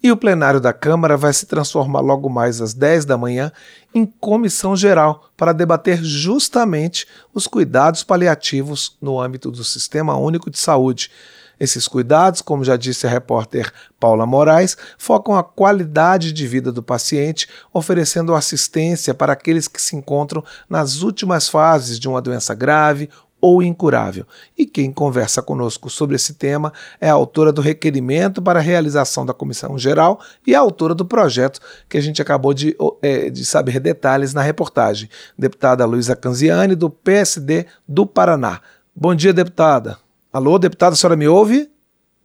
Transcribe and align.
E 0.00 0.12
o 0.12 0.16
plenário 0.16 0.60
da 0.60 0.72
Câmara 0.72 1.16
vai 1.16 1.32
se 1.32 1.44
transformar 1.44 2.00
logo 2.00 2.28
mais 2.28 2.60
às 2.60 2.72
10 2.72 3.04
da 3.04 3.18
manhã 3.18 3.50
em 3.92 4.06
comissão 4.06 4.76
geral 4.76 5.28
para 5.36 5.52
debater 5.52 6.02
justamente 6.04 7.04
os 7.34 7.48
cuidados 7.48 8.04
paliativos 8.04 8.96
no 9.00 9.20
âmbito 9.20 9.50
do 9.50 9.64
Sistema 9.64 10.16
Único 10.16 10.50
de 10.50 10.58
Saúde. 10.58 11.10
Esses 11.58 11.88
cuidados, 11.88 12.40
como 12.40 12.62
já 12.62 12.76
disse 12.76 13.08
a 13.08 13.10
repórter 13.10 13.72
Paula 13.98 14.24
Moraes, 14.24 14.76
focam 14.96 15.34
a 15.34 15.42
qualidade 15.42 16.32
de 16.32 16.46
vida 16.46 16.70
do 16.70 16.82
paciente, 16.82 17.48
oferecendo 17.72 18.36
assistência 18.36 19.12
para 19.12 19.32
aqueles 19.32 19.66
que 19.66 19.82
se 19.82 19.96
encontram 19.96 20.44
nas 20.70 21.02
últimas 21.02 21.48
fases 21.48 21.98
de 21.98 22.08
uma 22.08 22.22
doença 22.22 22.54
grave 22.54 23.10
ou 23.40 23.62
incurável. 23.62 24.26
E 24.56 24.66
quem 24.66 24.92
conversa 24.92 25.40
conosco 25.40 25.88
sobre 25.88 26.16
esse 26.16 26.34
tema 26.34 26.72
é 27.00 27.08
a 27.08 27.12
autora 27.12 27.52
do 27.52 27.60
requerimento 27.60 28.42
para 28.42 28.58
a 28.58 28.62
realização 28.62 29.24
da 29.24 29.32
Comissão 29.32 29.78
Geral 29.78 30.20
e 30.46 30.54
a 30.54 30.60
autora 30.60 30.94
do 30.94 31.04
projeto 31.04 31.60
que 31.88 31.96
a 31.96 32.00
gente 32.00 32.20
acabou 32.20 32.52
de, 32.52 32.76
é, 33.00 33.30
de 33.30 33.44
saber 33.44 33.80
detalhes 33.80 34.34
na 34.34 34.42
reportagem, 34.42 35.08
deputada 35.38 35.84
Luísa 35.84 36.16
Canziani, 36.16 36.74
do 36.74 36.90
PSD 36.90 37.66
do 37.86 38.06
Paraná. 38.06 38.60
Bom 38.94 39.14
dia, 39.14 39.32
deputada. 39.32 39.98
Alô, 40.32 40.58
deputada, 40.58 40.94
a 40.94 40.96
senhora 40.96 41.16
me 41.16 41.28
ouve? 41.28 41.70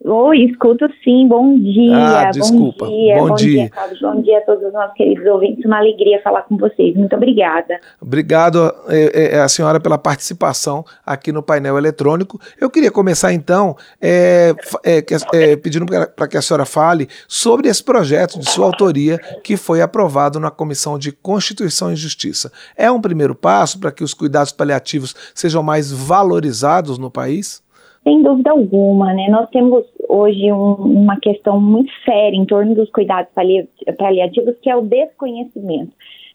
Oi, 0.05 0.39
escuto 0.39 0.85
sim, 1.01 1.25
bom 1.29 1.57
dia. 1.57 1.95
Ah, 1.95 2.29
desculpa. 2.29 2.85
Bom 2.85 2.91
dia, 2.91 3.15
bom, 3.15 3.27
bom 3.29 3.35
dia. 3.35 3.69
dia. 3.69 3.71
Bom 4.01 4.21
dia 4.21 4.37
a 4.39 4.41
todos 4.41 4.65
os 4.65 4.73
nossos 4.73 4.93
queridos 4.95 5.25
ouvintes. 5.25 5.63
Uma 5.63 5.77
alegria 5.77 6.21
falar 6.21 6.41
com 6.41 6.57
vocês. 6.57 6.93
Muito 6.97 7.15
obrigada. 7.15 7.79
Obrigado 8.01 8.69
é, 8.89 9.35
é, 9.35 9.39
a 9.39 9.47
senhora 9.47 9.79
pela 9.79 9.97
participação 9.97 10.83
aqui 11.05 11.31
no 11.31 11.41
painel 11.41 11.77
eletrônico. 11.77 12.37
Eu 12.59 12.69
queria 12.69 12.91
começar 12.91 13.31
então 13.31 13.77
é, 14.01 14.53
é 14.83 15.01
é, 15.33 15.55
pedindo 15.55 15.85
para 15.85 16.27
que 16.27 16.35
a 16.35 16.41
senhora 16.41 16.65
fale 16.65 17.07
sobre 17.25 17.69
esse 17.69 17.81
projeto 17.81 18.37
de 18.37 18.49
sua 18.49 18.65
autoria 18.65 19.17
que 19.41 19.55
foi 19.55 19.81
aprovado 19.81 20.37
na 20.37 20.51
Comissão 20.51 20.99
de 20.99 21.13
Constituição 21.13 21.93
e 21.93 21.95
Justiça. 21.95 22.51
É 22.75 22.91
um 22.91 22.99
primeiro 22.99 23.33
passo 23.33 23.79
para 23.79 23.91
que 23.91 24.03
os 24.03 24.13
cuidados 24.13 24.51
paliativos 24.51 25.15
sejam 25.33 25.63
mais 25.63 25.93
valorizados 25.93 26.97
no 26.97 27.09
país? 27.09 27.62
Sem 28.03 28.21
dúvida 28.21 28.51
alguma, 28.51 29.13
né? 29.13 29.29
Nós 29.29 29.49
temos 29.49 29.85
hoje 30.09 30.51
um, 30.51 30.73
uma 30.73 31.17
questão 31.19 31.59
muito 31.59 31.91
séria 32.03 32.35
em 32.35 32.45
torno 32.45 32.75
dos 32.75 32.89
cuidados 32.91 33.31
paliativos, 33.97 34.55
que 34.61 34.69
é 34.69 34.75
o 34.75 34.81
desconhecimento. 34.81 35.93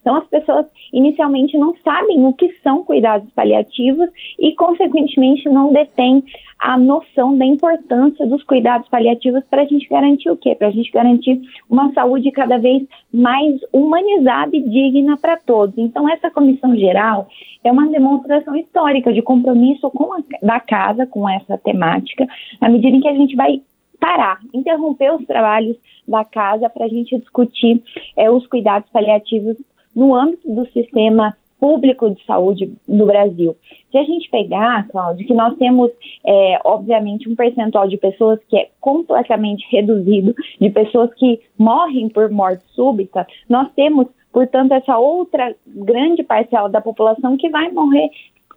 Então, 0.08 0.16
as 0.16 0.28
pessoas 0.28 0.64
inicialmente 0.90 1.58
não 1.58 1.76
sabem 1.84 2.24
o 2.24 2.32
que 2.32 2.50
são 2.62 2.82
cuidados 2.82 3.30
paliativos 3.32 4.08
e, 4.38 4.54
consequentemente, 4.54 5.46
não 5.50 5.70
detêm 5.70 6.24
a 6.58 6.78
noção 6.78 7.36
da 7.36 7.44
importância 7.44 8.26
dos 8.26 8.42
cuidados 8.42 8.88
paliativos 8.88 9.44
para 9.50 9.60
a 9.60 9.64
gente 9.66 9.86
garantir 9.86 10.30
o 10.30 10.36
quê? 10.38 10.54
Para 10.54 10.68
a 10.68 10.70
gente 10.70 10.90
garantir 10.90 11.42
uma 11.68 11.92
saúde 11.92 12.30
cada 12.30 12.56
vez 12.56 12.84
mais 13.12 13.60
humanizada 13.70 14.56
e 14.56 14.62
digna 14.62 15.18
para 15.18 15.36
todos. 15.36 15.76
Então, 15.76 16.08
essa 16.08 16.30
comissão 16.30 16.74
geral 16.74 17.28
é 17.62 17.70
uma 17.70 17.86
demonstração 17.86 18.56
histórica 18.56 19.12
de 19.12 19.20
compromisso 19.20 19.90
com 19.90 20.14
a, 20.14 20.22
da 20.42 20.58
casa 20.58 21.06
com 21.06 21.28
essa 21.28 21.58
temática, 21.58 22.26
na 22.62 22.70
medida 22.70 22.96
em 22.96 23.00
que 23.02 23.08
a 23.08 23.14
gente 23.14 23.36
vai 23.36 23.60
parar, 24.00 24.38
interromper 24.54 25.12
os 25.12 25.26
trabalhos 25.26 25.76
da 26.06 26.24
casa 26.24 26.70
para 26.70 26.86
a 26.86 26.88
gente 26.88 27.18
discutir 27.18 27.82
é, 28.16 28.30
os 28.30 28.46
cuidados 28.46 28.88
paliativos 28.90 29.56
no 29.94 30.14
âmbito 30.14 30.52
do 30.52 30.66
sistema 30.70 31.36
público 31.60 32.10
de 32.10 32.24
saúde 32.24 32.72
no 32.86 33.06
Brasil. 33.06 33.56
Se 33.90 33.98
a 33.98 34.04
gente 34.04 34.30
pegar, 34.30 34.86
Cláudio, 34.88 35.26
que 35.26 35.34
nós 35.34 35.56
temos, 35.56 35.90
é, 36.24 36.60
obviamente, 36.64 37.28
um 37.28 37.34
percentual 37.34 37.88
de 37.88 37.96
pessoas 37.96 38.38
que 38.48 38.56
é 38.56 38.68
completamente 38.80 39.66
reduzido, 39.70 40.34
de 40.60 40.70
pessoas 40.70 41.12
que 41.14 41.40
morrem 41.58 42.08
por 42.08 42.30
morte 42.30 42.62
súbita, 42.74 43.26
nós 43.48 43.68
temos, 43.74 44.06
portanto, 44.32 44.72
essa 44.72 44.96
outra 44.98 45.54
grande 45.66 46.22
parcela 46.22 46.68
da 46.68 46.80
população 46.80 47.36
que 47.36 47.48
vai 47.48 47.70
morrer 47.72 48.08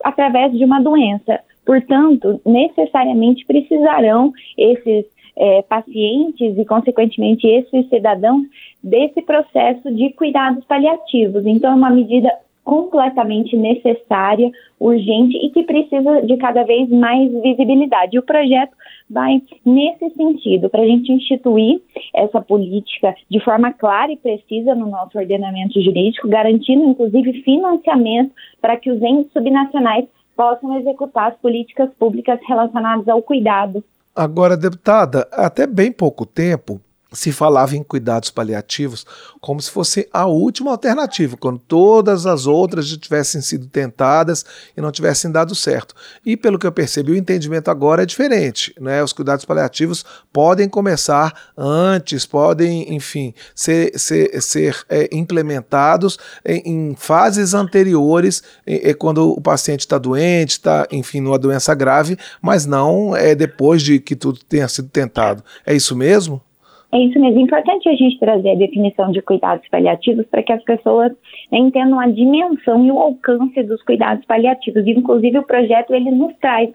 através 0.04 0.52
de 0.52 0.64
uma 0.64 0.82
doença. 0.82 1.40
Portanto, 1.66 2.42
necessariamente 2.46 3.46
precisarão 3.46 4.32
esses 4.58 5.06
é, 5.36 5.62
pacientes 5.64 6.58
e, 6.58 6.66
consequentemente, 6.66 7.48
esses 7.48 7.88
cidadãos 7.90 8.44
desse 8.84 9.22
processo 9.22 9.94
de 9.94 10.12
cuidados 10.14 10.64
paliativos. 10.66 11.46
Então, 11.46 11.72
é 11.72 11.76
uma 11.76 11.90
medida 11.90 12.30
completamente 12.64 13.58
necessária, 13.58 14.50
urgente 14.80 15.36
e 15.38 15.50
que 15.50 15.64
precisa 15.64 16.22
de 16.22 16.38
cada 16.38 16.64
vez 16.64 16.90
mais 16.90 17.32
visibilidade. 17.42 18.20
O 18.20 18.24
projeto 18.24 18.76
vai 19.10 19.42
nesse 19.66 20.10
sentido, 20.12 20.70
para 20.70 20.82
a 20.82 20.86
gente 20.86 21.12
instituir 21.12 21.82
essa 22.14 22.40
política 22.42 23.16
de 23.30 23.40
forma 23.40 23.74
clara 23.74 24.12
e 24.12 24.18
precisa 24.18 24.76
no 24.76 24.88
nosso 24.88 25.18
ordenamento 25.18 25.82
jurídico, 25.82 26.28
garantindo 26.28 26.86
inclusive 26.86 27.42
financiamento 27.42 28.32
para 28.62 28.78
que 28.78 28.92
os 28.92 29.02
entes 29.02 29.32
subnacionais 29.34 30.06
possam 30.36 30.78
executar 30.80 31.32
as 31.32 31.38
políticas 31.38 31.90
públicas 32.00 32.40
relacionadas 32.48 33.08
ao 33.08 33.22
cuidado 33.22 33.84
Agora, 34.16 34.58
deputada, 34.58 35.28
até 35.32 35.66
bem 35.66 35.92
pouco 35.92 36.26
tempo, 36.26 36.82
se 37.14 37.32
falava 37.32 37.76
em 37.76 37.84
cuidados 37.84 38.30
paliativos 38.30 39.06
como 39.42 39.62
se 39.62 39.70
fosse 39.70 40.08
a 40.14 40.26
última 40.28 40.72
alternativa, 40.72 41.36
quando 41.36 41.60
todas 41.60 42.26
as 42.26 42.46
outras 42.46 42.88
já 42.88 42.98
tivessem 42.98 43.42
sido 43.42 43.68
tentadas 43.68 44.46
e 44.78 44.82
não 44.82 44.92
tivessem 44.92 45.32
dado 45.32 45.54
certo. 45.56 45.96
E 46.26 46.38
pelo 46.38 46.58
que 46.58 46.66
eu 46.66 46.72
percebi, 46.72 47.12
o 47.12 47.16
entendimento 47.16 47.70
agora 47.70 48.04
é 48.04 48.06
diferente. 48.06 48.74
Né? 48.80 49.04
Os 49.04 49.12
cuidados 49.12 49.44
paliativos 49.44 50.06
podem 50.32 50.70
começar 50.70 51.52
antes, 51.58 52.26
podem, 52.26 52.94
enfim, 52.94 53.34
ser, 53.54 53.98
ser, 53.98 54.42
ser 54.42 54.86
é, 54.88 55.10
implementados 55.12 56.18
em, 56.46 56.92
em, 56.92 56.96
fases 56.96 57.54
anteriores, 57.54 58.44
é, 58.66 58.92
é, 58.92 58.94
quando 58.94 59.32
o 59.32 59.42
paciente 59.42 59.82
está 59.82 59.98
doente, 59.98 60.52
está, 60.52 60.88
enfim, 60.92 61.20
numa 61.20 61.40
doença 61.40 61.74
grave, 61.74 62.18
mas 62.42 62.66
não 62.66 63.16
é 63.16 63.34
depois 63.34 63.82
de 63.82 64.00
que 64.00 64.16
tudo 64.16 64.40
tenha 64.48 64.68
sido 64.68 64.88
tentado. 64.88 65.44
É 65.66 65.74
isso 65.74 65.96
mesmo? 65.96 66.42
É 66.92 67.00
isso 67.00 67.18
mesmo. 67.20 67.40
É 67.40 67.44
importante 67.44 67.88
a 67.88 67.96
gente 67.96 68.20
trazer 68.20 68.52
a 68.52 68.56
definição 68.56 69.12
de 69.12 69.22
cuidados 69.22 69.68
paliativos 69.70 70.26
para 70.28 70.44
que 70.44 70.52
as 70.52 70.64
pessoas 70.64 71.14
entendam 71.52 72.00
a 72.00 72.08
dimensão 72.08 72.86
e 72.86 72.92
o 72.92 73.00
alcance 73.00 73.64
dos 73.64 73.82
cuidados 73.84 74.26
paliativos. 74.26 74.86
Inclusive, 74.86 75.40
o 75.40 75.44
projeto 75.44 75.94
ele 75.94 76.12
nos 76.12 76.36
traz 76.38 76.70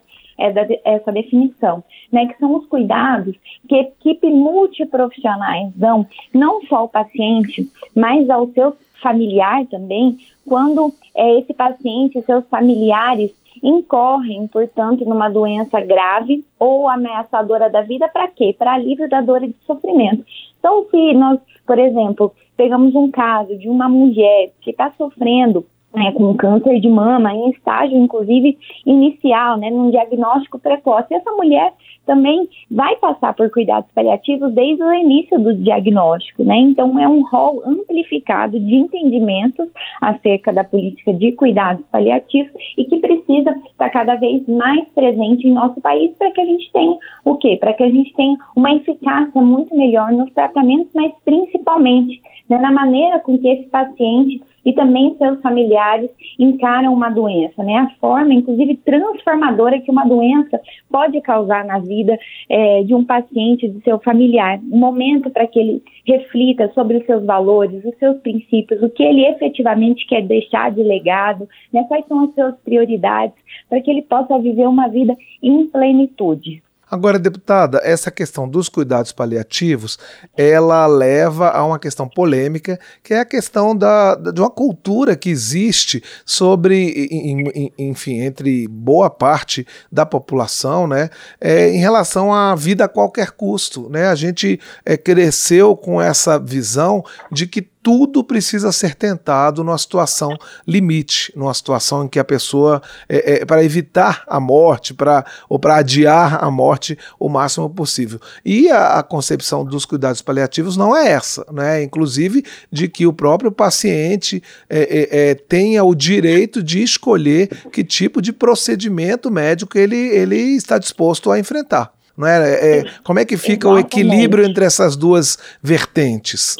essa 0.84 1.10
definição, 1.12 1.82
né, 2.12 2.26
que 2.26 2.38
são 2.38 2.54
os 2.54 2.66
cuidados 2.66 3.34
que 3.66 3.74
equipe 3.74 4.28
multiprofissionais 4.28 5.72
dão, 5.74 6.06
não 6.32 6.60
só 6.66 6.76
ao 6.76 6.88
paciente, 6.88 7.66
mas 7.94 8.28
ao 8.28 8.46
seu 8.48 8.76
familiar 9.02 9.64
também, 9.66 10.18
quando 10.46 10.92
é, 11.14 11.38
esse 11.38 11.54
paciente 11.54 12.18
e 12.18 12.22
seus 12.22 12.46
familiares 12.48 13.32
incorrem, 13.62 14.46
portanto, 14.48 15.04
numa 15.04 15.28
doença 15.28 15.80
grave 15.80 16.44
ou 16.58 16.88
ameaçadora 16.88 17.70
da 17.70 17.82
vida, 17.82 18.08
para 18.08 18.28
quê? 18.28 18.54
Para 18.56 18.74
alívio 18.74 19.08
da 19.08 19.20
dor 19.20 19.42
e 19.42 19.48
de 19.48 19.56
sofrimento. 19.66 20.24
Então, 20.58 20.86
se 20.90 21.12
nós, 21.14 21.38
por 21.66 21.78
exemplo, 21.78 22.32
pegamos 22.56 22.94
um 22.94 23.10
caso 23.10 23.56
de 23.56 23.68
uma 23.68 23.88
mulher 23.88 24.50
que 24.60 24.70
está 24.70 24.92
sofrendo 24.96 25.64
né, 25.96 26.12
com 26.12 26.34
câncer 26.34 26.78
de 26.78 26.88
mama, 26.88 27.32
em 27.32 27.50
estágio, 27.50 27.96
inclusive, 27.96 28.58
inicial, 28.84 29.56
né, 29.56 29.70
num 29.70 29.90
diagnóstico 29.90 30.58
precoce. 30.58 31.14
Essa 31.14 31.32
mulher 31.32 31.72
também 32.04 32.48
vai 32.70 32.94
passar 32.96 33.34
por 33.34 33.50
cuidados 33.50 33.90
paliativos 33.92 34.52
desde 34.52 34.82
o 34.82 34.94
início 34.94 35.38
do 35.40 35.54
diagnóstico, 35.54 36.44
né? 36.44 36.56
Então, 36.58 36.98
é 37.00 37.08
um 37.08 37.22
rol 37.22 37.62
amplificado 37.66 38.60
de 38.60 38.76
entendimentos 38.76 39.66
acerca 40.00 40.52
da 40.52 40.62
política 40.62 41.12
de 41.12 41.32
cuidados 41.32 41.84
paliativos 41.90 42.52
e 42.76 42.84
que 42.84 42.98
precisa 42.98 43.50
estar 43.70 43.90
cada 43.90 44.14
vez 44.16 44.46
mais 44.46 44.86
presente 44.90 45.48
em 45.48 45.52
nosso 45.52 45.80
país 45.80 46.12
para 46.16 46.30
que 46.30 46.40
a 46.40 46.46
gente 46.46 46.70
tenha 46.72 46.96
o 47.24 47.36
quê? 47.36 47.56
Para 47.58 47.72
que 47.72 47.82
a 47.82 47.90
gente 47.90 48.12
tenha 48.14 48.36
uma 48.54 48.72
eficácia 48.72 49.40
muito 49.40 49.74
melhor 49.74 50.12
nos 50.12 50.30
tratamentos, 50.32 50.90
mas 50.94 51.12
principalmente 51.24 52.20
né, 52.48 52.58
na 52.58 52.70
maneira 52.70 53.18
com 53.18 53.38
que 53.38 53.48
esse 53.48 53.66
paciente 53.68 54.40
e 54.66 54.72
também 54.72 55.16
seus 55.16 55.40
familiares 55.40 56.10
encaram 56.36 56.92
uma 56.92 57.08
doença, 57.08 57.62
né? 57.62 57.76
A 57.76 57.90
forma, 58.00 58.34
inclusive, 58.34 58.76
transformadora 58.78 59.80
que 59.80 59.92
uma 59.92 60.04
doença 60.04 60.60
pode 60.90 61.20
causar 61.20 61.64
na 61.64 61.78
vida 61.78 62.18
é, 62.48 62.82
de 62.82 62.92
um 62.92 63.04
paciente, 63.04 63.68
de 63.68 63.80
seu 63.82 64.00
familiar. 64.00 64.58
Um 64.72 64.78
momento 64.78 65.30
para 65.30 65.46
que 65.46 65.60
ele 65.60 65.82
reflita 66.04 66.68
sobre 66.74 66.96
os 66.96 67.06
seus 67.06 67.24
valores, 67.24 67.84
os 67.84 67.96
seus 67.98 68.18
princípios, 68.18 68.82
o 68.82 68.90
que 68.90 69.04
ele 69.04 69.24
efetivamente 69.24 70.04
quer 70.04 70.22
deixar 70.22 70.72
de 70.72 70.82
legado, 70.82 71.48
né? 71.72 71.84
Quais 71.86 72.04
são 72.08 72.24
as 72.24 72.34
suas 72.34 72.56
prioridades, 72.64 73.36
para 73.68 73.80
que 73.80 73.88
ele 73.88 74.02
possa 74.02 74.36
viver 74.36 74.66
uma 74.66 74.88
vida 74.88 75.16
em 75.40 75.68
plenitude. 75.68 76.65
Agora, 76.88 77.18
deputada, 77.18 77.80
essa 77.82 78.12
questão 78.12 78.48
dos 78.48 78.68
cuidados 78.68 79.10
paliativos, 79.10 79.98
ela 80.36 80.86
leva 80.86 81.50
a 81.50 81.64
uma 81.64 81.80
questão 81.80 82.08
polêmica, 82.08 82.78
que 83.02 83.12
é 83.12 83.18
a 83.18 83.24
questão 83.24 83.76
da, 83.76 84.14
de 84.14 84.40
uma 84.40 84.50
cultura 84.50 85.16
que 85.16 85.28
existe 85.28 86.00
sobre, 86.24 87.72
enfim, 87.76 88.20
entre 88.20 88.68
boa 88.68 89.10
parte 89.10 89.66
da 89.90 90.06
população, 90.06 90.86
né, 90.86 91.10
é, 91.40 91.70
em 91.70 91.78
relação 91.78 92.32
à 92.32 92.54
vida 92.54 92.84
a 92.84 92.88
qualquer 92.88 93.32
custo, 93.32 93.88
né? 93.90 94.06
A 94.06 94.14
gente 94.14 94.60
é, 94.84 94.96
cresceu 94.96 95.76
com 95.76 96.00
essa 96.00 96.38
visão 96.38 97.04
de 97.32 97.48
que 97.48 97.68
tudo 97.86 98.24
precisa 98.24 98.72
ser 98.72 98.96
tentado 98.96 99.62
numa 99.62 99.78
situação 99.78 100.36
limite, 100.66 101.32
numa 101.36 101.54
situação 101.54 102.04
em 102.04 102.08
que 102.08 102.18
a 102.18 102.24
pessoa, 102.24 102.82
é, 103.08 103.34
é, 103.34 103.44
para 103.44 103.62
evitar 103.62 104.24
a 104.26 104.40
morte, 104.40 104.92
para 104.92 105.24
ou 105.48 105.56
para 105.56 105.76
adiar 105.76 106.42
a 106.42 106.50
morte 106.50 106.98
o 107.16 107.28
máximo 107.28 107.70
possível. 107.70 108.20
E 108.44 108.68
a, 108.70 108.98
a, 108.98 109.04
concepção 109.04 109.64
dos 109.64 109.84
cuidados 109.84 110.20
paliativos 110.20 110.76
não 110.76 110.96
é 110.96 111.12
essa, 111.12 111.46
né? 111.52 111.80
inclusive 111.80 112.44
de 112.72 112.88
que 112.88 113.06
o 113.06 113.12
próprio 113.12 113.52
paciente 113.52 114.42
é, 114.68 114.80
é, 114.80 115.30
é 115.30 115.34
tenha 115.36 115.84
o 115.84 115.94
direito 115.94 116.64
de 116.64 116.82
escolher 116.82 117.46
que 117.70 117.84
tipo 117.84 118.20
de 118.20 118.32
procedimento 118.32 119.30
médico 119.30 119.78
ele, 119.78 119.96
ele 119.96 120.56
está 120.56 120.76
disposto 120.76 121.30
a 121.30 121.38
enfrentar. 121.38 121.92
Não 122.16 122.26
é? 122.26 122.78
é 122.78 122.84
como 123.04 123.20
é 123.20 123.24
que 123.24 123.36
fica 123.36 123.68
Exatamente. 123.68 123.84
o 123.84 124.00
equilíbrio 124.00 124.44
entre 124.44 124.64
essas 124.64 124.96
duas 124.96 125.38
vertentes? 125.62 126.56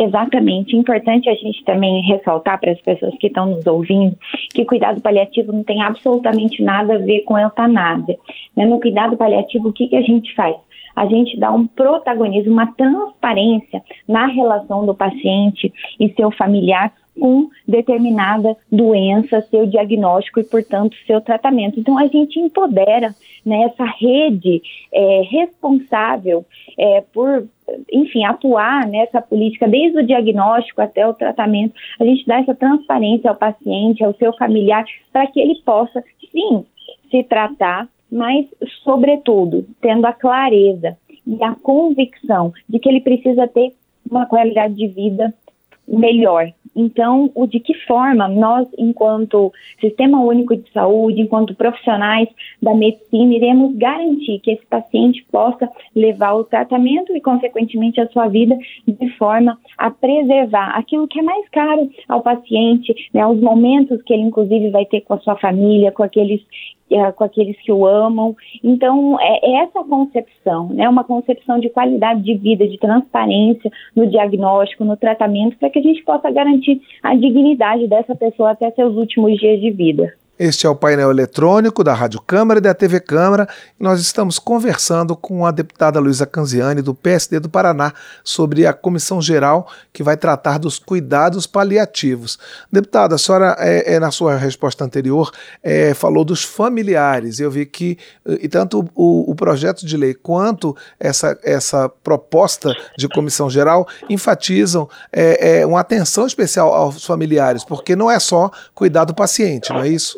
Exatamente. 0.00 0.74
Importante 0.74 1.28
a 1.28 1.34
gente 1.34 1.62
também 1.62 2.00
ressaltar 2.00 2.58
para 2.58 2.72
as 2.72 2.80
pessoas 2.80 3.14
que 3.18 3.26
estão 3.26 3.44
nos 3.44 3.66
ouvindo 3.66 4.16
que 4.48 4.64
cuidado 4.64 5.02
paliativo 5.02 5.52
não 5.52 5.62
tem 5.62 5.82
absolutamente 5.82 6.62
nada 6.62 6.94
a 6.94 6.98
ver 6.98 7.20
com 7.20 7.38
eutanásia. 7.38 8.16
Né? 8.56 8.64
No 8.64 8.80
cuidado 8.80 9.14
paliativo, 9.18 9.68
o 9.68 9.72
que, 9.74 9.88
que 9.88 9.96
a 9.96 10.02
gente 10.02 10.34
faz? 10.34 10.56
a 10.96 11.06
gente 11.06 11.38
dá 11.38 11.52
um 11.52 11.66
protagonismo, 11.66 12.52
uma 12.52 12.66
transparência 12.74 13.80
na 14.08 14.26
relação 14.26 14.84
do 14.84 14.94
paciente 14.94 15.72
e 15.98 16.12
seu 16.14 16.30
familiar 16.32 16.92
com 17.20 17.50
determinada 17.68 18.56
doença, 18.72 19.42
seu 19.42 19.66
diagnóstico 19.66 20.40
e, 20.40 20.44
portanto, 20.44 20.96
seu 21.06 21.20
tratamento. 21.20 21.78
Então, 21.78 21.98
a 21.98 22.06
gente 22.06 22.40
empodera 22.40 23.14
né, 23.44 23.64
essa 23.64 23.84
rede 23.84 24.62
é, 24.92 25.22
responsável 25.30 26.44
é, 26.78 27.02
por, 27.12 27.46
enfim, 27.92 28.24
atuar 28.24 28.86
nessa 28.88 29.20
política, 29.20 29.68
desde 29.68 29.98
o 29.98 30.06
diagnóstico 30.06 30.80
até 30.80 31.06
o 31.06 31.14
tratamento. 31.14 31.74
A 32.00 32.04
gente 32.04 32.26
dá 32.26 32.40
essa 32.40 32.54
transparência 32.54 33.30
ao 33.30 33.36
paciente, 33.36 34.02
ao 34.02 34.14
seu 34.14 34.32
familiar, 34.32 34.84
para 35.12 35.26
que 35.26 35.38
ele 35.38 35.60
possa, 35.64 36.02
sim, 36.32 36.64
se 37.10 37.22
tratar, 37.24 37.86
mas, 38.10 38.46
sobretudo, 38.82 39.66
tendo 39.80 40.06
a 40.06 40.12
clareza 40.12 40.96
e 41.26 41.42
a 41.44 41.54
convicção 41.54 42.52
de 42.68 42.78
que 42.78 42.88
ele 42.88 43.00
precisa 43.00 43.46
ter 43.46 43.72
uma 44.10 44.26
qualidade 44.26 44.74
de 44.74 44.88
vida 44.88 45.32
melhor, 45.98 46.52
então, 46.74 47.30
o 47.34 47.46
de 47.46 47.58
que 47.58 47.74
forma 47.86 48.28
nós, 48.28 48.68
enquanto 48.78 49.52
Sistema 49.80 50.22
Único 50.22 50.56
de 50.56 50.70
Saúde, 50.72 51.20
enquanto 51.20 51.54
profissionais 51.54 52.28
da 52.62 52.74
medicina, 52.74 53.34
iremos 53.34 53.76
garantir 53.76 54.38
que 54.40 54.52
esse 54.52 54.64
paciente 54.66 55.24
possa 55.30 55.68
levar 55.94 56.34
o 56.34 56.44
tratamento 56.44 57.14
e, 57.14 57.20
consequentemente, 57.20 58.00
a 58.00 58.08
sua 58.08 58.28
vida 58.28 58.56
de 58.86 59.10
forma 59.16 59.58
a 59.76 59.90
preservar 59.90 60.76
aquilo 60.76 61.08
que 61.08 61.18
é 61.18 61.22
mais 61.22 61.48
caro 61.48 61.90
ao 62.08 62.22
paciente, 62.22 62.94
né, 63.12 63.26
os 63.26 63.40
momentos 63.40 64.00
que 64.02 64.12
ele, 64.12 64.22
inclusive, 64.22 64.70
vai 64.70 64.84
ter 64.84 65.00
com 65.00 65.14
a 65.14 65.18
sua 65.18 65.36
família, 65.36 65.92
com 65.92 66.02
aqueles 66.02 66.40
com 67.16 67.24
aqueles 67.24 67.56
que 67.62 67.72
o 67.72 67.86
amam. 67.86 68.36
Então, 68.62 69.18
é, 69.20 69.40
é 69.42 69.54
essa 69.62 69.84
concepção, 69.84 70.68
né, 70.68 70.88
uma 70.88 71.04
concepção 71.04 71.58
de 71.58 71.68
qualidade 71.68 72.22
de 72.22 72.34
vida, 72.34 72.66
de 72.66 72.78
transparência 72.78 73.70
no 73.94 74.06
diagnóstico, 74.06 74.84
no 74.84 74.96
tratamento, 74.96 75.56
para 75.56 75.70
que 75.70 75.78
a 75.78 75.82
gente 75.82 76.02
possa 76.02 76.30
garantir 76.30 76.80
a 77.02 77.14
dignidade 77.14 77.86
dessa 77.86 78.14
pessoa 78.14 78.50
até 78.50 78.70
seus 78.70 78.96
últimos 78.96 79.38
dias 79.38 79.60
de 79.60 79.70
vida. 79.70 80.19
Este 80.42 80.66
é 80.66 80.70
o 80.70 80.74
painel 80.74 81.10
eletrônico 81.10 81.84
da 81.84 81.92
Rádio 81.92 82.18
Câmara 82.18 82.60
e 82.60 82.62
da 82.62 82.72
TV 82.72 82.98
Câmara 82.98 83.46
e 83.78 83.84
nós 83.84 84.00
estamos 84.00 84.38
conversando 84.38 85.14
com 85.14 85.44
a 85.44 85.50
deputada 85.50 86.00
Luísa 86.00 86.24
Canziani, 86.24 86.80
do 86.80 86.94
PSD 86.94 87.38
do 87.40 87.50
Paraná, 87.50 87.92
sobre 88.24 88.66
a 88.66 88.72
comissão 88.72 89.20
geral 89.20 89.70
que 89.92 90.02
vai 90.02 90.16
tratar 90.16 90.56
dos 90.56 90.78
cuidados 90.78 91.46
paliativos. 91.46 92.38
Deputada, 92.72 93.16
a 93.16 93.18
senhora, 93.18 93.54
é, 93.58 93.96
é 93.96 94.00
na 94.00 94.10
sua 94.10 94.34
resposta 94.34 94.82
anterior, 94.82 95.30
é, 95.62 95.92
falou 95.92 96.24
dos 96.24 96.42
familiares. 96.42 97.38
Eu 97.38 97.50
vi 97.50 97.66
que 97.66 97.98
e 98.26 98.48
tanto 98.48 98.88
o, 98.94 99.30
o 99.30 99.34
projeto 99.34 99.84
de 99.84 99.94
lei 99.94 100.14
quanto 100.14 100.74
essa, 100.98 101.38
essa 101.44 101.86
proposta 102.02 102.74
de 102.96 103.06
comissão 103.10 103.50
geral 103.50 103.86
enfatizam 104.08 104.88
é, 105.12 105.58
é 105.60 105.66
uma 105.66 105.80
atenção 105.80 106.26
especial 106.26 106.72
aos 106.72 107.04
familiares, 107.04 107.62
porque 107.62 107.94
não 107.94 108.10
é 108.10 108.18
só 108.18 108.50
cuidar 108.74 109.04
do 109.04 109.14
paciente, 109.14 109.68
não 109.68 109.82
é 109.82 109.88
isso? 109.88 110.16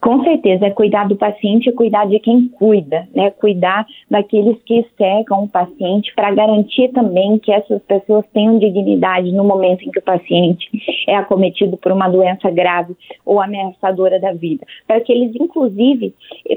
Com 0.00 0.22
certeza, 0.22 0.66
é 0.66 0.70
cuidar 0.70 1.08
do 1.08 1.16
paciente 1.16 1.68
e 1.68 1.72
cuidar 1.72 2.06
de 2.06 2.20
quem 2.20 2.46
cuida, 2.48 3.08
né? 3.14 3.30
Cuidar 3.32 3.84
daqueles 4.08 4.56
que 4.62 4.86
cercam 4.96 5.44
o 5.44 5.48
paciente 5.48 6.12
para 6.14 6.32
garantir 6.32 6.88
também 6.92 7.38
que 7.38 7.50
essas 7.50 7.82
pessoas 7.82 8.24
tenham 8.32 8.58
dignidade 8.58 9.32
no 9.32 9.42
momento 9.42 9.82
em 9.82 9.90
que 9.90 9.98
o 9.98 10.02
paciente 10.02 10.70
é 11.08 11.16
acometido 11.16 11.76
por 11.76 11.90
uma 11.90 12.08
doença 12.08 12.50
grave 12.50 12.94
ou 13.24 13.40
ameaçadora 13.40 14.20
da 14.20 14.32
vida. 14.32 14.66
Para 14.86 15.00
que 15.00 15.10
eles, 15.10 15.34
inclusive, 15.34 16.14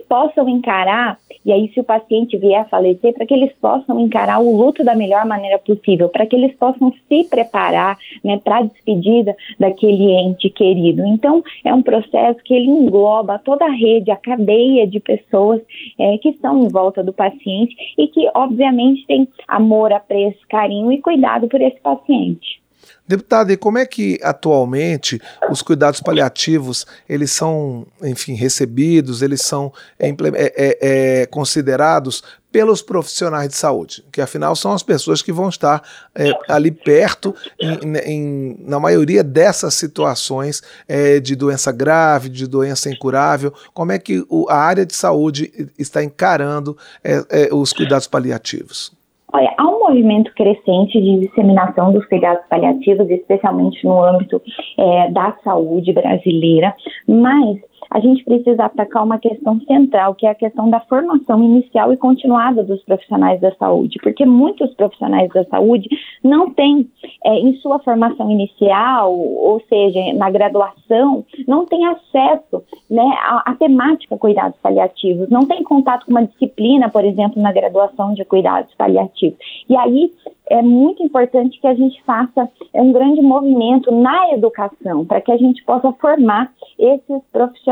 possam 0.07 0.49
encarar, 0.49 1.17
e 1.45 1.53
aí 1.53 1.71
se 1.73 1.79
o 1.79 1.83
paciente 1.85 2.37
vier 2.37 2.61
a 2.61 2.65
falecer, 2.65 3.13
para 3.13 3.25
que 3.25 3.33
eles 3.33 3.51
possam 3.61 3.99
encarar 3.99 4.39
o 4.39 4.55
luto 4.55 4.83
da 4.83 4.93
melhor 4.93 5.25
maneira 5.25 5.57
possível, 5.57 6.09
para 6.09 6.25
que 6.25 6.35
eles 6.35 6.53
possam 6.55 6.93
se 7.07 7.23
preparar 7.29 7.97
né, 8.23 8.37
para 8.43 8.57
a 8.57 8.63
despedida 8.63 9.35
daquele 9.57 10.11
ente 10.11 10.49
querido. 10.49 11.05
Então, 11.05 11.41
é 11.63 11.73
um 11.73 11.81
processo 11.81 12.43
que 12.43 12.53
ele 12.53 12.67
engloba 12.67 13.39
toda 13.39 13.65
a 13.65 13.71
rede, 13.71 14.11
a 14.11 14.17
cadeia 14.17 14.85
de 14.85 14.99
pessoas 14.99 15.61
é, 15.97 16.17
que 16.17 16.29
estão 16.29 16.61
em 16.61 16.67
volta 16.67 17.01
do 17.01 17.13
paciente 17.13 17.75
e 17.97 18.07
que, 18.07 18.29
obviamente, 18.35 19.05
tem 19.07 19.27
amor, 19.47 19.93
apreço, 19.93 20.39
carinho 20.49 20.91
e 20.91 21.01
cuidado 21.01 21.47
por 21.47 21.61
esse 21.61 21.79
paciente. 21.79 22.60
Deputado, 23.07 23.51
e 23.51 23.57
como 23.57 23.77
é 23.77 23.85
que 23.85 24.19
atualmente 24.23 25.21
os 25.49 25.61
cuidados 25.61 25.99
paliativos 25.99 26.85
eles 27.09 27.31
são, 27.31 27.85
enfim, 28.01 28.35
recebidos, 28.35 29.21
eles 29.21 29.41
são 29.41 29.73
é, 29.99 30.09
é, 30.09 30.77
é, 30.81 31.25
considerados 31.25 32.23
pelos 32.51 32.81
profissionais 32.81 33.49
de 33.49 33.55
saúde, 33.55 34.05
que 34.11 34.21
afinal 34.21 34.55
são 34.55 34.73
as 34.73 34.83
pessoas 34.83 35.21
que 35.21 35.31
vão 35.31 35.49
estar 35.49 35.81
é, 36.13 36.31
ali 36.49 36.69
perto 36.69 37.33
em, 37.59 37.97
em, 37.97 38.57
na 38.59 38.79
maioria 38.79 39.23
dessas 39.23 39.73
situações 39.73 40.61
é, 40.87 41.19
de 41.19 41.35
doença 41.35 41.71
grave, 41.71 42.29
de 42.29 42.45
doença 42.45 42.89
incurável. 42.89 43.53
Como 43.73 43.91
é 43.91 43.99
que 43.99 44.25
o, 44.29 44.49
a 44.49 44.55
área 44.55 44.85
de 44.85 44.93
saúde 44.93 45.71
está 45.79 46.03
encarando 46.03 46.77
é, 47.03 47.23
é 47.29 47.53
os 47.53 47.71
cuidados 47.71 48.07
paliativos? 48.07 48.91
Olha, 49.33 49.53
há 49.57 49.70
movimento 49.91 50.33
crescente 50.33 50.99
de 50.99 51.19
disseminação 51.19 51.91
dos 51.91 52.05
cuidados 52.05 52.45
paliativos, 52.49 53.09
especialmente 53.09 53.85
no 53.85 54.01
âmbito 54.01 54.41
é, 54.77 55.11
da 55.11 55.35
saúde 55.43 55.91
brasileira, 55.91 56.73
mas 57.07 57.59
a 57.89 57.99
gente 57.99 58.23
precisa 58.23 58.65
atacar 58.65 59.03
uma 59.03 59.17
questão 59.17 59.59
central, 59.61 60.15
que 60.15 60.25
é 60.25 60.29
a 60.29 60.35
questão 60.35 60.69
da 60.69 60.79
formação 60.81 61.43
inicial 61.43 61.91
e 61.91 61.97
continuada 61.97 62.63
dos 62.63 62.83
profissionais 62.83 63.39
da 63.41 63.53
saúde, 63.55 63.99
porque 64.01 64.25
muitos 64.25 64.73
profissionais 64.75 65.29
da 65.29 65.43
saúde 65.45 65.89
não 66.23 66.51
têm, 66.51 66.89
é, 67.23 67.35
em 67.39 67.55
sua 67.55 67.79
formação 67.79 68.29
inicial, 68.29 69.13
ou 69.17 69.61
seja, 69.67 70.13
na 70.13 70.29
graduação, 70.29 71.25
não 71.47 71.65
têm 71.65 71.85
acesso 71.87 72.63
né, 72.89 73.03
à, 73.23 73.51
à 73.51 73.55
temática 73.55 74.17
cuidados 74.17 74.59
paliativos, 74.61 75.29
não 75.29 75.45
têm 75.45 75.63
contato 75.63 76.05
com 76.05 76.11
uma 76.11 76.25
disciplina, 76.25 76.89
por 76.89 77.03
exemplo, 77.05 77.41
na 77.41 77.51
graduação 77.51 78.13
de 78.13 78.23
cuidados 78.25 78.73
paliativos. 78.75 79.37
E 79.69 79.75
aí 79.75 80.11
é 80.51 80.61
muito 80.61 81.01
importante 81.01 81.59
que 81.61 81.67
a 81.67 81.73
gente 81.73 82.03
faça 82.03 82.49
um 82.73 82.91
grande 82.91 83.21
movimento 83.21 83.89
na 83.89 84.33
educação, 84.33 85.05
para 85.05 85.21
que 85.21 85.31
a 85.31 85.37
gente 85.37 85.63
possa 85.63 85.93
formar 85.93 86.51
esses 86.77 87.21
profissionais, 87.31 87.70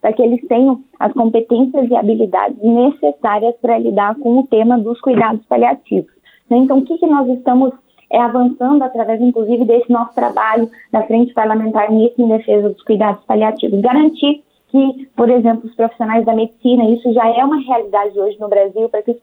para 0.00 0.12
que 0.12 0.22
eles 0.22 0.46
tenham 0.46 0.80
as 0.98 1.12
competências 1.12 1.88
e 1.90 1.96
habilidades 1.96 2.58
necessárias 2.62 3.54
para 3.60 3.78
lidar 3.78 4.14
com 4.16 4.38
o 4.38 4.46
tema 4.46 4.78
dos 4.78 5.00
cuidados 5.00 5.44
paliativos. 5.46 6.10
Né? 6.50 6.58
Então, 6.58 6.78
o 6.78 6.84
que, 6.84 6.98
que 6.98 7.06
nós 7.06 7.28
estamos 7.28 7.72
é, 8.10 8.20
avançando 8.20 8.82
através, 8.82 9.20
inclusive, 9.20 9.64
desse 9.64 9.90
nosso 9.90 10.14
trabalho 10.14 10.70
da 10.92 11.02
Frente 11.02 11.34
Parlamentar 11.34 11.90
Mista 11.90 12.20
em 12.20 12.28
Defesa 12.28 12.70
dos 12.70 12.82
Cuidados 12.82 13.24
Paliativos? 13.24 13.80
Garantir 13.80 14.42
que, 14.68 15.08
por 15.16 15.30
exemplo, 15.30 15.66
os 15.66 15.74
profissionais 15.74 16.24
da 16.24 16.34
medicina, 16.34 16.88
isso 16.90 17.12
já 17.12 17.28
é 17.28 17.44
uma 17.44 17.60
realidade 17.60 18.18
hoje 18.18 18.38
no 18.40 18.48
Brasil, 18.48 18.88
para 18.88 19.02
que 19.02 19.12
os 19.12 19.18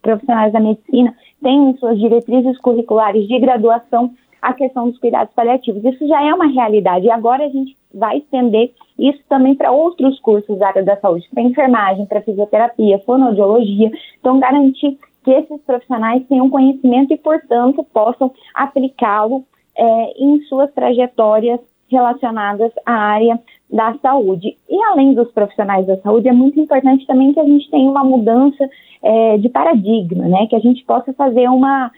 profissionais 0.00 0.52
da 0.52 0.60
medicina 0.60 1.14
tenham 1.42 1.76
suas 1.76 1.98
diretrizes 1.98 2.58
curriculares 2.58 3.26
de 3.26 3.38
graduação 3.38 4.10
a 4.40 4.52
questão 4.52 4.88
dos 4.88 4.98
cuidados 4.98 5.34
paliativos. 5.34 5.84
Isso 5.84 6.06
já 6.06 6.22
é 6.22 6.32
uma 6.32 6.46
realidade 6.46 7.06
e 7.06 7.10
agora 7.10 7.44
a 7.44 7.48
gente 7.48 7.76
vai 7.92 8.18
estender 8.18 8.72
isso 8.98 9.20
também 9.28 9.54
para 9.54 9.72
outros 9.72 10.18
cursos 10.20 10.58
da 10.58 10.68
área 10.68 10.84
da 10.84 10.96
saúde, 10.96 11.28
para 11.32 11.42
enfermagem, 11.42 12.06
para 12.06 12.22
fisioterapia, 12.22 12.98
fonoaudiologia. 13.00 13.90
Então, 14.18 14.38
garantir 14.38 14.98
que 15.24 15.30
esses 15.30 15.60
profissionais 15.62 16.24
tenham 16.28 16.48
conhecimento 16.48 17.12
e, 17.12 17.18
portanto, 17.18 17.84
possam 17.92 18.32
aplicá-lo 18.54 19.44
é, 19.76 20.12
em 20.18 20.40
suas 20.42 20.72
trajetórias 20.72 21.60
relacionadas 21.88 22.72
à 22.84 22.92
área 22.92 23.38
da 23.70 23.94
saúde. 23.98 24.56
E 24.68 24.82
além 24.84 25.14
dos 25.14 25.30
profissionais 25.32 25.86
da 25.86 25.96
saúde, 25.98 26.28
é 26.28 26.32
muito 26.32 26.58
importante 26.60 27.06
também 27.06 27.32
que 27.32 27.40
a 27.40 27.44
gente 27.44 27.70
tenha 27.70 27.90
uma 27.90 28.04
mudança 28.04 28.68
é, 29.02 29.38
de 29.38 29.48
paradigma, 29.48 30.26
né? 30.26 30.46
Que 30.48 30.56
a 30.56 30.60
gente 30.60 30.84
possa 30.84 31.12
fazer 31.12 31.48
uma 31.48 31.90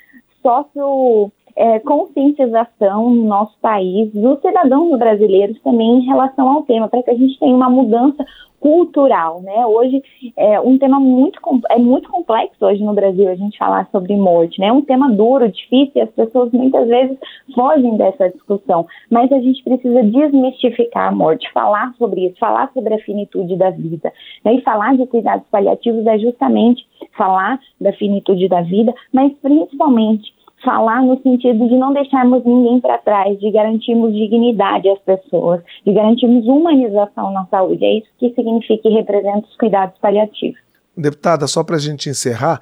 sócio 0.43 1.31
é, 1.59 1.81
conscientização 1.81 3.11
no 3.11 3.25
nosso 3.25 3.59
país, 3.61 4.13
dos 4.13 4.41
cidadãos 4.41 4.97
brasileiros 4.97 5.61
também 5.63 5.99
em 5.99 6.07
relação 6.07 6.49
ao 6.49 6.63
tema, 6.63 6.89
para 6.89 7.03
que 7.03 7.11
a 7.11 7.17
gente 7.17 7.37
tenha 7.41 7.55
uma 7.55 7.69
mudança 7.69 8.25
cultural, 8.61 9.41
né? 9.43 9.67
Hoje 9.67 10.03
é 10.37 10.61
um 10.61 10.79
tema 10.79 10.99
muito 10.99 11.41
é 11.71 11.79
muito 11.79 12.09
complexo 12.09 12.65
hoje 12.65 12.83
no 12.83 12.93
Brasil 12.93 13.29
a 13.29 13.35
gente 13.35 13.59
falar 13.59 13.89
sobre 13.91 14.17
morte, 14.17 14.61
né? 14.61 14.69
É 14.69 14.73
um 14.73 14.83
tema 14.83 15.11
duro, 15.11 15.51
difícil, 15.51 15.93
e 15.97 16.01
as 16.01 16.11
pessoas 16.11 16.53
muitas 16.53 16.87
vezes 16.87 17.19
fogem 17.55 17.97
dessa 17.97 18.29
discussão, 18.31 18.87
mas 19.11 19.31
a 19.33 19.41
gente 19.41 19.63
precisa 19.63 20.03
desmistificar 20.03 21.09
a 21.09 21.13
morte, 21.13 21.51
falar 21.53 21.93
sobre 21.99 22.27
isso, 22.27 22.39
falar 22.39 22.71
sobre 22.73 22.95
a 22.95 22.99
finitude 22.99 23.57
da 23.57 23.71
vida, 23.71 24.13
né? 24.45 24.55
E 24.55 24.61
falar 24.63 24.97
de 24.97 25.07
cuidados 25.07 25.47
paliativos 25.51 26.07
é 26.07 26.19
justamente 26.19 26.87
falar 27.17 27.61
da 27.81 27.93
finitude 27.93 28.49
da 28.49 28.61
vida, 28.61 28.93
mas 29.13 29.33
principalmente 29.41 30.38
falar 30.65 31.03
no 31.03 31.21
sentido 31.23 31.69
de 31.69 31.77
não 31.77 31.93
deixarmos 31.93 32.45
ninguém 32.45 32.81
para 32.81 32.99
trás, 32.99 33.39
de 33.39 33.51
garantirmos 33.51 34.13
dignidade 34.13 34.89
às 34.89 34.99
pessoas, 35.01 35.63
de 35.85 35.93
garantirmos 35.93 36.47
humanização 36.47 37.33
na 37.33 37.47
saúde. 37.47 37.85
É 37.85 37.99
isso 37.99 38.09
que 38.19 38.31
significa 38.35 38.89
e 38.89 38.93
representa 38.93 39.47
os 39.47 39.57
cuidados 39.57 39.99
paliativos. 39.99 40.68
Deputada, 41.01 41.47
só 41.47 41.63
para 41.63 41.77
a 41.77 41.79
gente 41.79 42.11
encerrar, 42.11 42.61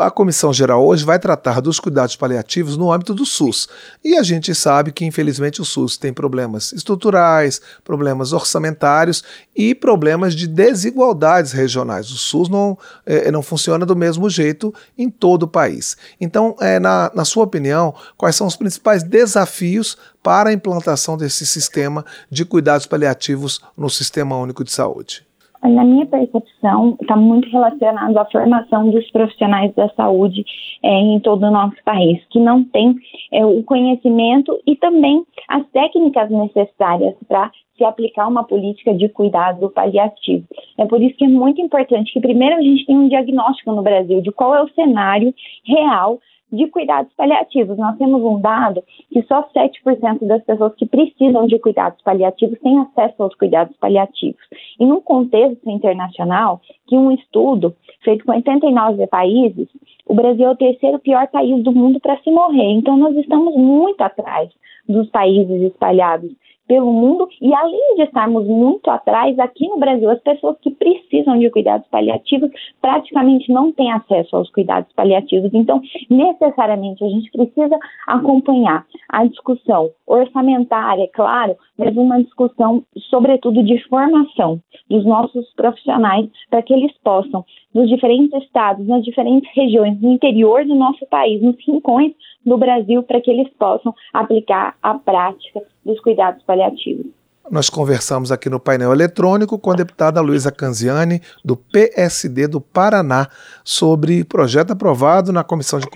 a 0.00 0.10
Comissão 0.10 0.50
Geral 0.50 0.82
hoje 0.82 1.04
vai 1.04 1.18
tratar 1.18 1.60
dos 1.60 1.78
cuidados 1.78 2.16
paliativos 2.16 2.74
no 2.74 2.90
âmbito 2.90 3.12
do 3.12 3.26
SUS. 3.26 3.68
E 4.02 4.16
a 4.16 4.22
gente 4.22 4.54
sabe 4.54 4.90
que, 4.90 5.04
infelizmente, 5.04 5.60
o 5.60 5.64
SUS 5.64 5.98
tem 5.98 6.10
problemas 6.10 6.72
estruturais, 6.72 7.60
problemas 7.84 8.32
orçamentários 8.32 9.22
e 9.54 9.74
problemas 9.74 10.34
de 10.34 10.46
desigualdades 10.46 11.52
regionais. 11.52 12.10
O 12.10 12.16
SUS 12.16 12.48
não, 12.48 12.78
é, 13.04 13.30
não 13.30 13.42
funciona 13.42 13.84
do 13.84 13.94
mesmo 13.94 14.30
jeito 14.30 14.72
em 14.96 15.10
todo 15.10 15.42
o 15.42 15.48
país. 15.48 15.98
Então, 16.18 16.56
é, 16.58 16.80
na, 16.80 17.12
na 17.14 17.26
sua 17.26 17.44
opinião, 17.44 17.94
quais 18.16 18.36
são 18.36 18.46
os 18.46 18.56
principais 18.56 19.02
desafios 19.02 19.98
para 20.22 20.48
a 20.48 20.52
implantação 20.54 21.18
desse 21.18 21.44
sistema 21.44 22.06
de 22.30 22.46
cuidados 22.46 22.86
paliativos 22.86 23.60
no 23.76 23.90
Sistema 23.90 24.34
Único 24.34 24.64
de 24.64 24.72
Saúde? 24.72 25.25
Na 25.68 25.84
minha 25.84 26.06
percepção, 26.06 26.96
está 27.00 27.16
muito 27.16 27.48
relacionado 27.50 28.16
à 28.16 28.24
formação 28.26 28.90
dos 28.90 29.10
profissionais 29.10 29.74
da 29.74 29.88
saúde 29.90 30.44
é, 30.82 30.88
em 30.88 31.20
todo 31.20 31.44
o 31.46 31.50
nosso 31.50 31.76
país, 31.84 32.22
que 32.30 32.38
não 32.38 32.64
tem 32.64 32.94
é, 33.32 33.44
o 33.44 33.62
conhecimento 33.62 34.58
e 34.66 34.76
também 34.76 35.24
as 35.48 35.66
técnicas 35.70 36.30
necessárias 36.30 37.14
para 37.28 37.50
se 37.76 37.84
aplicar 37.84 38.26
uma 38.26 38.44
política 38.44 38.94
de 38.94 39.08
cuidado 39.08 39.68
paliativo. 39.70 40.46
É 40.78 40.86
por 40.86 41.02
isso 41.02 41.16
que 41.16 41.24
é 41.24 41.28
muito 41.28 41.60
importante 41.60 42.12
que 42.12 42.20
primeiro 42.20 42.56
a 42.56 42.62
gente 42.62 42.86
tenha 42.86 42.98
um 42.98 43.08
diagnóstico 43.08 43.72
no 43.72 43.82
Brasil 43.82 44.20
de 44.22 44.32
qual 44.32 44.54
é 44.54 44.62
o 44.62 44.68
cenário 44.70 45.34
real 45.64 46.18
de 46.52 46.66
cuidados 46.68 47.12
paliativos. 47.14 47.76
Nós 47.76 47.96
temos 47.96 48.22
um 48.22 48.40
dado 48.40 48.82
que 49.10 49.22
só 49.22 49.42
7% 49.48 50.26
das 50.26 50.42
pessoas 50.44 50.74
que 50.74 50.86
precisam 50.86 51.46
de 51.46 51.58
cuidados 51.58 52.00
paliativos 52.02 52.58
têm 52.60 52.78
acesso 52.78 53.22
aos 53.22 53.34
cuidados 53.34 53.76
paliativos. 53.76 54.40
E 54.78 54.84
num 54.84 55.00
contexto 55.00 55.68
internacional, 55.68 56.60
que 56.86 56.96
um 56.96 57.10
estudo 57.10 57.74
feito 58.02 58.24
com 58.24 58.32
89 58.32 59.06
países, 59.08 59.68
o 60.06 60.14
Brasil 60.14 60.46
é 60.46 60.50
o 60.50 60.56
terceiro 60.56 60.98
pior 60.98 61.26
país 61.28 61.62
do 61.62 61.72
mundo 61.72 62.00
para 62.00 62.18
se 62.18 62.30
morrer. 62.30 62.72
Então 62.72 62.96
nós 62.96 63.16
estamos 63.16 63.54
muito 63.56 64.00
atrás 64.00 64.50
dos 64.88 65.08
países 65.10 65.62
espalhados 65.62 66.30
pelo 66.66 66.92
mundo 66.92 67.28
e 67.40 67.54
além 67.54 67.96
de 67.96 68.02
estarmos 68.02 68.46
muito 68.46 68.90
atrás 68.90 69.38
aqui 69.38 69.68
no 69.68 69.78
Brasil, 69.78 70.10
as 70.10 70.20
pessoas 70.20 70.56
que 70.60 70.70
precisam 70.70 71.38
de 71.38 71.50
cuidados 71.50 71.86
paliativos 71.88 72.50
praticamente 72.80 73.52
não 73.52 73.72
têm 73.72 73.92
acesso 73.92 74.36
aos 74.36 74.50
cuidados 74.50 74.92
paliativos. 74.92 75.50
Então, 75.54 75.80
necessariamente 76.10 77.04
a 77.04 77.08
gente 77.08 77.30
precisa 77.30 77.78
acompanhar 78.06 78.84
a 79.08 79.24
discussão 79.26 79.90
orçamentária, 80.06 81.04
é 81.04 81.08
claro, 81.08 81.56
mas 81.78 81.96
uma 81.96 82.22
discussão 82.22 82.82
sobretudo 83.10 83.62
de 83.62 83.78
formação 83.88 84.60
dos 84.88 85.04
nossos 85.04 85.52
profissionais 85.54 86.28
para 86.50 86.62
que 86.62 86.72
eles 86.72 86.92
possam 87.02 87.44
nos 87.74 87.88
diferentes 87.88 88.32
estados, 88.42 88.86
nas 88.86 89.04
diferentes 89.04 89.50
regiões 89.54 89.98
do 89.98 90.08
interior 90.08 90.64
do 90.64 90.74
nosso 90.74 91.06
país, 91.06 91.42
nos 91.42 91.56
rincões 91.66 92.12
do 92.46 92.56
Brasil, 92.56 93.02
para 93.02 93.20
que 93.20 93.30
eles 93.30 93.52
possam 93.58 93.92
aplicar 94.12 94.76
a 94.80 94.94
prática 94.94 95.60
dos 95.84 96.00
cuidados 96.00 96.42
paliativos. 96.44 97.15
Nós 97.48 97.70
conversamos 97.70 98.32
aqui 98.32 98.50
no 98.50 98.58
painel 98.58 98.92
eletrônico 98.92 99.56
com 99.56 99.70
a 99.70 99.76
deputada 99.76 100.20
Luísa 100.20 100.50
Canziani, 100.50 101.22
do 101.44 101.56
PSD 101.56 102.48
do 102.48 102.60
Paraná, 102.60 103.28
sobre 103.62 104.24
projeto 104.24 104.72
aprovado 104.72 105.32
na 105.32 105.44
Comissão 105.44 105.78
de 105.78 105.86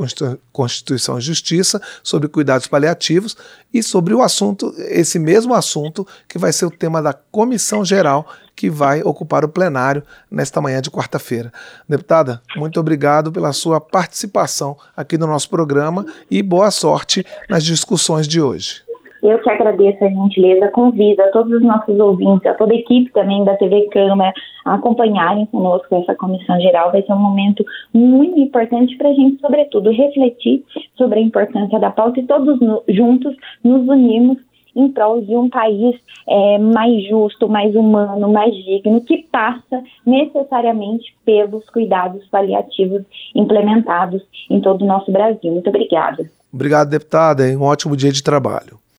Constituição 0.53 1.19
e 1.19 1.21
Justiça 1.21 1.83
sobre 2.05 2.29
cuidados 2.29 2.69
paliativos 2.69 3.37
e 3.75 3.83
sobre 3.83 4.15
o 4.15 4.23
assunto, 4.23 4.73
esse 4.79 5.19
mesmo 5.19 5.53
assunto, 5.53 6.07
que 6.29 6.39
vai 6.39 6.53
ser 6.53 6.67
o 6.67 6.71
tema 6.71 7.03
da 7.03 7.13
Comissão 7.13 7.85
Geral 7.85 8.27
que 8.55 8.69
vai 8.69 9.03
ocupar 9.03 9.45
o 9.45 9.49
plenário 9.49 10.03
nesta 10.31 10.61
manhã 10.61 10.83
de 10.83 10.91
quarta-feira. 10.91 11.51
Deputada, 11.89 12.43
muito 12.57 12.79
obrigado 12.79 13.33
pela 13.33 13.53
sua 13.55 13.81
participação 13.81 14.77
aqui 14.95 15.17
no 15.17 15.27
nosso 15.27 15.49
programa 15.49 16.05
e 16.31 16.43
boa 16.43 16.71
sorte 16.71 17.25
nas 17.49 17.65
discussões 17.65 18.29
de 18.29 18.41
hoje. 18.41 18.90
Eu 19.23 19.39
que 19.41 19.51
agradeço 19.51 20.05
a 20.05 20.09
gentileza, 20.09 20.69
convido 20.69 21.23
a 21.23 21.29
todos 21.29 21.53
os 21.53 21.63
nossos 21.63 21.99
ouvintes, 21.99 22.47
a 22.47 22.55
toda 22.55 22.73
a 22.73 22.77
equipe 22.77 23.13
também 23.13 23.45
da 23.45 23.57
TV 23.57 23.89
Câmara 23.93 24.33
a 24.65 24.75
acompanharem 24.75 25.47
conosco 25.47 25.95
essa 25.95 26.15
comissão 26.15 26.61
geral. 26.61 26.93
Vai 26.93 27.03
ser 27.03 27.13
um 27.13 27.19
momento 27.19 27.65
muito 27.93 28.39
importante 28.39 28.97
para 28.97 29.11
a 29.11 29.15
gente, 29.15 29.41
sobretudo, 29.41 29.91
refletir 29.91 30.65
sobre 30.97 31.19
a 31.19 31.23
importância 31.23 31.79
da 31.79 31.91
pauta 31.91 32.21
e 32.21 32.27
todos 32.27 32.61
no, 32.61 32.83
juntos 32.89 33.35
nos 33.63 33.87
unirmos 33.89 34.39
em 34.75 34.89
prol 34.93 35.21
de 35.21 35.37
um 35.37 35.49
país 35.49 35.97
é, 36.29 36.59
mais 36.59 37.09
justo, 37.09 37.49
mais 37.49 37.75
humano, 37.75 38.33
mais 38.33 38.55
digno, 38.55 39.01
que 39.01 39.27
passa 39.31 39.83
necessariamente 40.07 41.15
pelos 41.25 41.69
cuidados 41.71 42.27
paliativos 42.29 43.03
implementados 43.35 44.23
em 44.49 44.61
todo 44.61 44.83
o 44.83 44.87
nosso 44.87 45.11
Brasil. 45.11 45.53
Muito 45.53 45.69
obrigada. 45.69 46.31
Obrigado, 46.53 46.91
deputada, 46.91 47.45
um 47.45 47.63
ótimo 47.63 47.97
dia 47.97 48.13
de 48.13 48.23
trabalho. 48.23 48.81